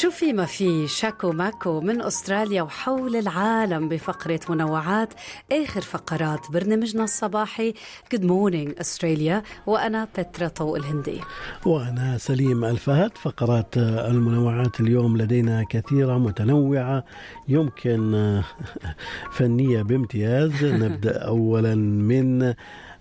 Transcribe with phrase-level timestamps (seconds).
[0.00, 5.14] شو في ما في شاكو ماكو من أستراليا وحول العالم بفقرة منوعات
[5.52, 7.74] آخر فقرات برنامجنا الصباحي
[8.12, 11.20] Good Morning Australia وأنا بترا طوق الهندي.
[11.66, 17.04] وأنا سليم الفهد فقرات المنوعات اليوم لدينا كثيرة متنوعة.
[17.48, 18.42] يمكن
[19.36, 20.64] فنية بامتياز.
[20.64, 22.54] نبدأ اولا من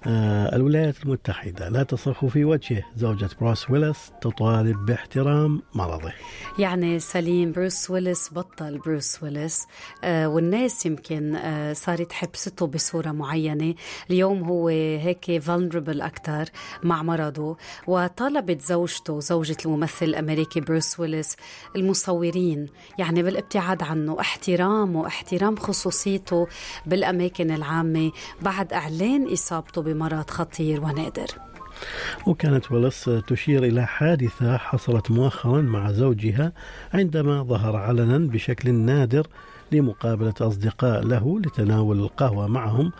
[0.08, 2.84] الولايات المتحدة لا تصرخ في وجهه.
[2.96, 6.12] زوجة بروس ويلس تطالب باحترام مرضه.
[6.60, 9.68] يعني سليم بروس ويلس بطل بروس ويلس
[10.04, 13.76] آه والناس يمكن آه صارت حبسته بصورة معينة.
[14.10, 16.46] اليوم هو هيك vulnerable أكثر
[16.84, 17.58] مع مرضه.
[17.88, 21.36] وطالبت زوجته زوجة الممثل الأمريكي بروس ويلس
[21.76, 22.66] المصورين
[22.98, 26.48] يعني بالابتعاد عنه احترام واحترام خصوصيته
[26.86, 28.12] بالأماكن العامة.
[28.42, 31.28] بعد إعلان إصابته بمرض خطير ونادر.
[32.28, 36.52] وكانت ولس تشير إلى حادثة حصلت مؤخرا مع زوجها
[36.94, 39.28] عندما ظهر علنا بشكل نادر
[39.72, 42.92] لمقابلة أصدقاء له لتناول القهوة معهم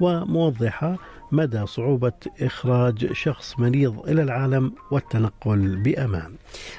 [0.00, 0.98] وموضحة
[1.32, 6.32] مدى صعوبة إخراج شخص مريض إلى العالم والتنقل بأمان.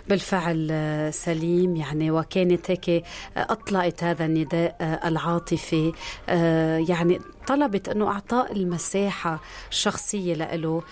[0.10, 0.70] بالفعل
[1.14, 3.04] سليم يعني وكانت هيك
[3.38, 5.94] أطلقت هذا النداء العاطفي
[6.90, 10.84] يعني طلبت أنه أعطاء المساحة الشخصية له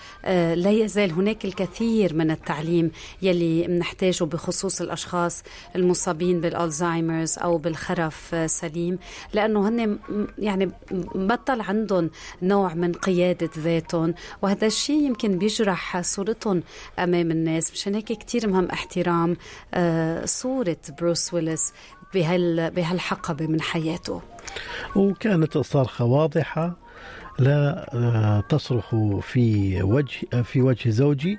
[0.54, 2.90] لا يزال هناك الكثير من التعليم
[3.22, 5.42] يلي بنحتاجه بخصوص الأشخاص
[5.76, 8.98] المصابين بالألزهايمرز أو بالخرف سليم.
[9.32, 9.98] لأنه هن
[10.38, 10.70] يعني
[11.14, 12.10] بطل عندهم
[12.42, 16.62] نوع من قيادة ذاتهم وهذا الشيء يمكن بيجرح صورتهم
[16.98, 17.72] أمام الناس.
[17.72, 19.36] مشان هيك كتير مهم احترام
[20.24, 21.72] صورة بروس ويلس
[22.14, 24.20] بهال بهالحقبة من حياته.
[24.96, 26.76] وكانت الصرخة واضحة
[27.38, 31.38] لا تصرخ في وجه في وجه زوجي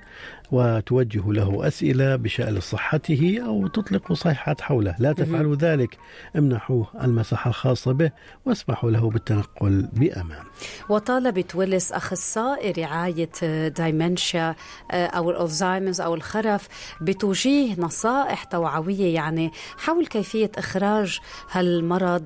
[0.53, 4.95] وتوجه له أسئلة بشأن صحته أو تطلق صيحات حوله.
[4.99, 5.97] لا تفعلوا ذلك.
[6.37, 8.11] امنحوه المساحة الخاصة به
[8.45, 10.43] واسمحوا له بالتنقل بأمان.
[10.89, 13.29] وطالبت ويلس أخصائي رعاية
[13.67, 14.55] دايمنشيا
[14.91, 16.67] أو الألزهايمرز أو الخرف
[17.01, 21.19] بتوجيه نصائح توعوية يعني حول كيفية إخراج
[21.51, 22.25] هالمرض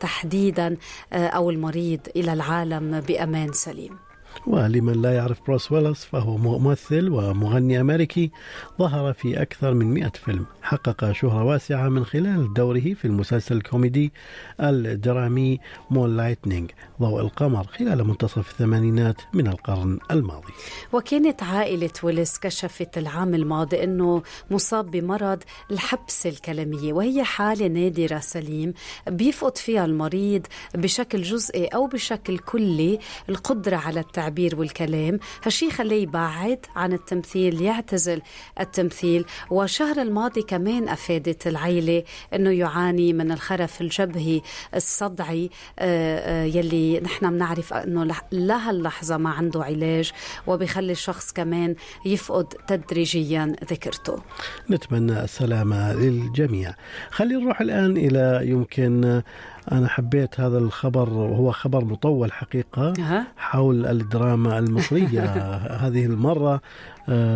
[0.00, 0.76] تحديدا
[1.12, 4.07] أو المريض إلى العالم بأمان سليم.
[4.46, 8.30] ولمن لا يعرف بروس ويلس فهو ممثل ومغني أمريكي
[8.78, 10.46] ظهر في أكثر من مئة فيلم.
[10.62, 14.12] حقق شهرة واسعة من خلال دوره في المسلسل الكوميدي
[14.60, 15.60] الدرامي
[15.90, 20.52] Moonlighting ضوء القمر خلال منتصف الثمانينات من القرن الماضي.
[20.92, 28.74] وكانت عائلة ويلس كشفت العام الماضي أنه مصاب بمرض الحبسة الكلامية وهي حالة نادرة سليم
[29.08, 35.18] بيفقد فيها المريض بشكل جزئي أو بشكل كلي القدرة على التعبير والكلام.
[35.44, 38.22] هالشي خليه يبعد عن التمثيل يعتزل
[38.60, 39.24] التمثيل.
[39.50, 42.02] وشهر الماضي كمان أفادت العيلة
[42.34, 44.40] أنه يعاني من الخرف الجبهي
[44.74, 45.50] الصدعي
[46.54, 50.12] يلي نحن بنعرف أنه لهاللحظة ما عنده علاج
[50.46, 51.74] وبخلي الشخص كمان
[52.04, 54.22] يفقد تدريجيا ذكرته
[54.70, 56.74] نتمنى السلامة للجميع.
[57.10, 59.22] خلينا نروح الآن إلى يمكن
[59.72, 62.92] أنا حبيت هذا الخبر وهو خبر مطول حقيقة
[63.36, 65.24] حول الدراما المصرية.
[65.84, 66.60] هذه المرة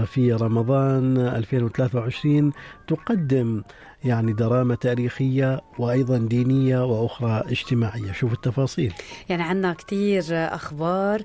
[0.04, 2.52] في رمضان 2023
[2.86, 3.62] تقدم
[4.04, 8.12] يعني دراما تاريخية وأيضا دينية وأخرى اجتماعية.
[8.12, 8.92] شوف التفاصيل.
[9.28, 11.22] يعني عندنا كتير أخبار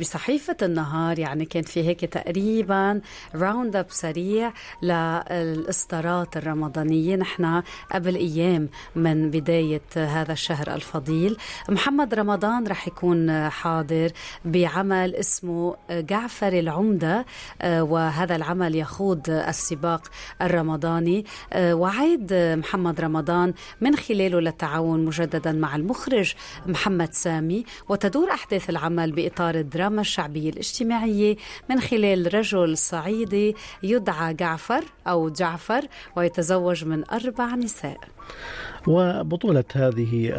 [0.00, 3.00] بصحيفة النهار يعني كانت في هيك تقريبا
[3.34, 4.52] round up سريع
[4.82, 7.16] للإصدارات الرمضانية.
[7.16, 7.62] نحن
[7.92, 11.36] قبل أيام من بداية هذا الشهر الفضيل.
[11.68, 14.10] محمد رمضان رح يكون حاضر
[14.44, 17.26] بعمل اسمه جعفر العمدة
[17.64, 20.02] وهذا العمل يخوض السباق
[20.42, 21.24] الرمضاني.
[21.74, 26.34] وعيد محمد رمضان من خلاله للتعاون مجددا مع المخرج
[26.66, 31.36] محمد سامي وتدور أحداث العمل بإطار الدراما الشعبية الاجتماعية.
[31.70, 35.84] من خلال رجل صعيدي يدعى جعفر أو جعفر
[36.16, 38.00] ويتزوج من أربع نساء.
[38.86, 40.32] وبطولة هذه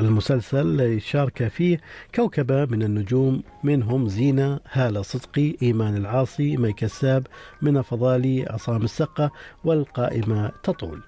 [0.00, 1.80] المسلسل شارك فيه
[2.14, 7.26] كوكبة من النجوم منهم زينة هالة صدقي إيمان العاصي مي كساب
[7.62, 9.30] منى فضالي عصام السقة
[9.64, 11.00] والقائمة تطول.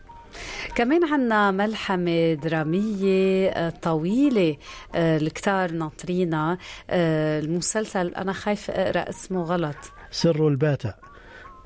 [0.74, 4.56] كمان عنا ملحمة درامية طويلة
[4.94, 6.58] الكتار ناطرينا
[6.90, 9.76] المسلسل أنا خايف أقرأ اسمه غلط.
[10.10, 10.94] سر الباتع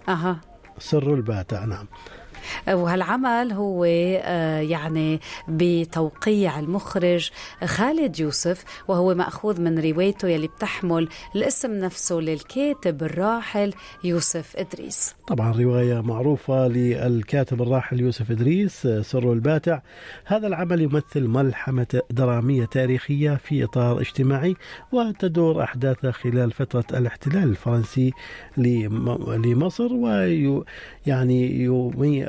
[0.08, 0.40] أها.
[0.78, 1.86] سر الباتع نعم.
[2.68, 7.30] وهالعمل هو آه، يعني بتوقيع المخرج
[7.64, 13.74] خالد يوسف وهو مأخوذ من روايته يلي بتحمل الاسم نفسه للكاتب الراحل
[14.04, 15.14] يوسف إدريس.
[15.26, 19.80] طبعا رواية معروفة للكاتب الراحل يوسف إدريس سر الباتع.
[20.24, 24.56] هذا العمل يمثل ملحمة درامية تاريخية في إطار اجتماعي
[24.92, 28.12] وتدور أحداثه خلال فترة الاحتلال الفرنسي
[29.28, 31.68] لمصر ويعني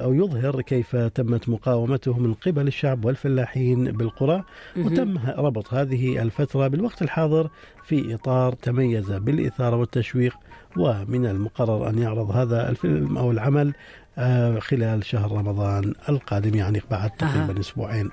[0.03, 4.43] أو يظهر كيف تمت مقاومته من قبل الشعب والفلاحين بالقرى
[4.77, 7.49] وتم ربط هذه الفترة بالوقت الحاضر
[7.83, 10.35] في إطار تميز بالإثارة والتشويق
[10.77, 13.73] ومن المقرر أن يعرض هذا الفيلم أو العمل
[14.17, 18.09] آه، خلال شهر رمضان القادم يعني بعد تقريبا أسبوعين.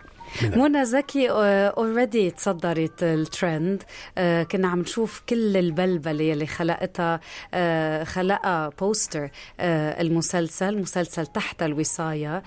[0.57, 3.83] منى زكي اوريدي آه، تصدرت الترند
[4.19, 7.21] آه، كنا عم نشوف كل البلبلة اللي خلقتها
[7.55, 9.31] آه، خلقها بوستر
[9.61, 12.43] المسلسل مسلسل تحت الوصاية.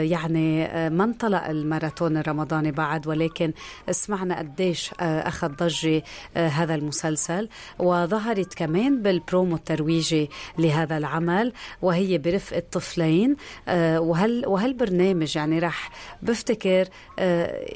[0.00, 3.52] يعني ما انطلق الماراثون الرمضاني بعد ولكن
[3.90, 6.02] سمعنا قديش أخذ ضجة
[6.36, 7.48] هذا المسلسل.
[7.78, 11.52] وظهرت كمان بالبرومو الترويجي لهذا العمل
[11.82, 13.36] وهي برفقه طفلين
[13.68, 15.90] وهل وهالبرنامج يعني راح
[16.22, 16.88] بفتكر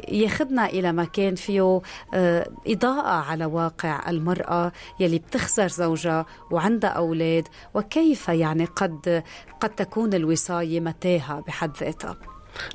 [0.09, 1.81] ياخذنا إلى مكان فيه
[2.15, 9.23] آه، إضاءة على واقع المرأة يلي بتخسر زوجها وعندها أولاد وكيف يعني قد
[9.61, 12.17] قد تكون الوصاية متاهة بحد ذاتها.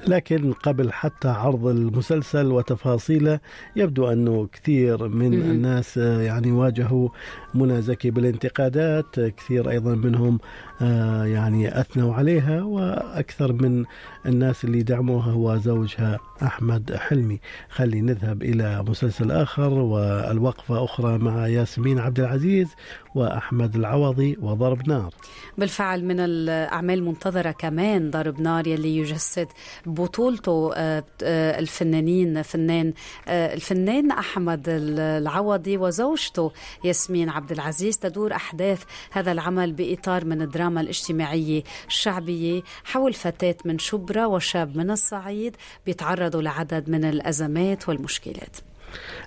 [0.07, 3.39] لكن قبل حتى عرض المسلسل وتفاصيله
[3.75, 7.09] يبدو أنه كثير من الناس آه، يعني واجهوا
[7.55, 10.39] منى زكي بالانتقادات كثير أيضا منهم
[10.81, 13.85] آه، يعني أثنوا عليها وأكثر من
[14.25, 17.39] الناس اللي دعموها هو زوجها أحمد حلمي.
[17.69, 22.67] خلي نذهب إلى مسلسل آخر والوقفة أخرى مع ياسمين عبد العزيز
[23.15, 25.13] وأحمد العوضي وضرب نار.
[25.57, 29.47] بالفعل من الأعمال المنتظرة كمان ضرب نار يلي يجسد
[29.85, 32.93] بطولته آه، آه، الفنانين فنان
[33.27, 36.51] الفنان أحمد العوضي وزوجته
[36.83, 43.79] ياسمين عبد العزيز تدور أحداث هذا العمل بإطار من الدراما الاجتماعية الشعبية حول فتاة من
[43.79, 45.55] شبرا وشاب من الصعيد
[45.85, 48.57] بيتعرضوا لعدد من الأزمات والمشكلات.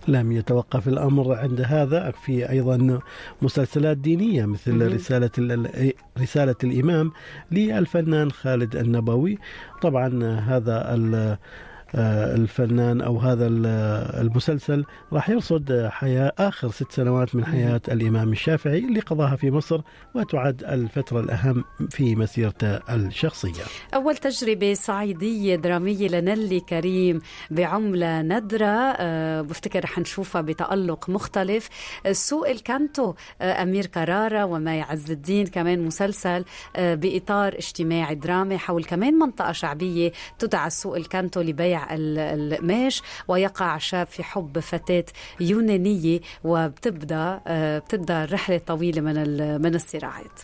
[0.09, 3.01] لم يتوقف الأمر عند هذا في أيضا
[3.43, 5.31] مسلسلات دينية مثل رسالة
[6.19, 7.13] رسالة الإمام
[7.51, 9.39] للفنان خالد النبوي.
[9.83, 10.95] طبعا هذا
[11.95, 13.47] الفنان أو هذا
[14.21, 19.81] المسلسل راح يرصد حياة آخر ست سنوات من حياة الإمام الشافعي اللي قضاها في مصر
[20.15, 23.63] وتعد الفترة الأهم في مسيرته الشخصية.
[23.95, 27.21] أول تجربة صعيدية درامية لنيللي كريم
[27.51, 31.69] بعملة نادرة أه بفتكر رح نشوفها بتألق مختلف
[32.13, 36.45] سوق الكانتو أه أمير كرارة وماي عز الدين كمان مسلسل
[36.79, 44.23] بإطار اجتماعي درامي حول كمان منطقة شعبية تدعى سوق الكانتو لبيع القماش ويقع شاب في
[44.23, 45.05] حب فتاة
[45.41, 49.15] يونانية وبتبدأ آه، بتبدأ رحلة طويلة من
[49.63, 50.41] من الصراعات.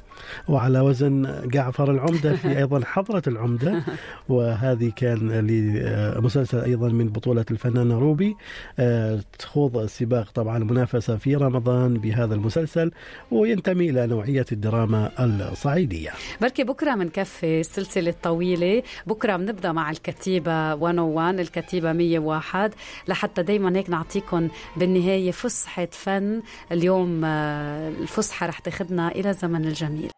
[0.49, 3.83] وعلى وزن جعفر العمدة في أيضا حضرة العمدة.
[4.29, 8.37] وهذه كان لمسلسل أيضا من بطولة الفنانة روبي.
[8.79, 12.91] آه، تخوض سباق طبعا منافسة في رمضان بهذا المسلسل.
[13.31, 16.11] وينتمي إلى نوعية الدراما الصعيدية.
[16.41, 18.83] بركي بكرة منكفي السلسلة الطويلة.
[19.07, 22.75] بكرة بنبدأ مع الكتيبة 101 الكتيبة 101
[23.09, 26.43] لحتى دايما هيك نعطيكم بالنهاية فسحة فن.
[26.73, 30.11] اليوم آه، الفسحة رح تاخذنا إلى زمن الجميل.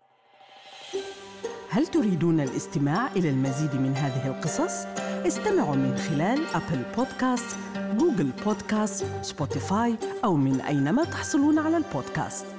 [1.70, 4.86] هل تريدون الاستماع إلى المزيد من هذه القصص؟
[5.26, 7.56] استمعوا من خلال Apple Podcasts،
[7.98, 9.94] Google Podcasts، Spotify
[10.24, 12.55] أو من أينما تحصلون على البودكاست.